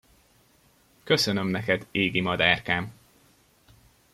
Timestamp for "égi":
1.91-2.21